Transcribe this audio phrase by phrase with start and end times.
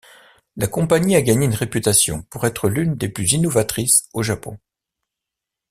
[0.57, 4.57] La compagnie a gagné une réputation pour être l'une des plus innovatrices au Japon.